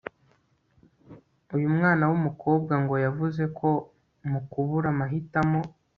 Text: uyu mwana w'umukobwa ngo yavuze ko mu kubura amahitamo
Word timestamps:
uyu 1.55 1.67
mwana 1.75 2.03
w'umukobwa 2.09 2.73
ngo 2.81 2.95
yavuze 3.05 3.43
ko 3.59 3.69
mu 4.29 4.39
kubura 4.49 4.87
amahitamo 4.93 5.61